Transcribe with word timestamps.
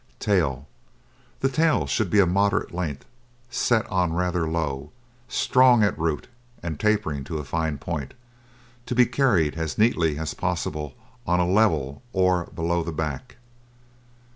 TAIL 0.17 0.67
The 1.41 1.47
tail 1.49 1.85
should 1.85 2.09
be 2.09 2.17
of 2.17 2.27
moderate 2.29 2.73
length, 2.73 3.05
set 3.51 3.85
on 3.91 4.13
rather 4.13 4.49
low, 4.49 4.91
strong 5.27 5.83
at 5.83 5.95
root, 5.95 6.27
and 6.63 6.79
tapering 6.79 7.23
to 7.25 7.37
a 7.37 7.43
fine 7.43 7.77
point, 7.77 8.15
to 8.87 8.95
be 8.95 9.05
carried 9.05 9.53
as 9.53 9.77
nearly 9.77 10.17
as 10.17 10.33
possible 10.33 10.95
on 11.27 11.39
a 11.39 11.45
level 11.45 12.01
or 12.13 12.45
below 12.45 12.81
the 12.81 12.91
back. 12.91 13.35